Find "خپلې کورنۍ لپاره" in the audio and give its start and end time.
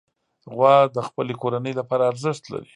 1.07-2.07